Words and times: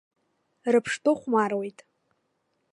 Рыԥштәы 0.71 1.11
хәмаруеит. 1.19 1.79